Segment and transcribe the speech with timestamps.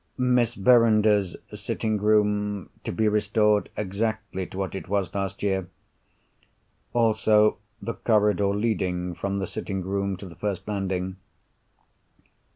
[0.17, 5.69] "Miss Verinder's sitting room to be restored exactly to what it was last year.
[6.91, 11.17] Also, the corridor leading from the sitting room to the first landing.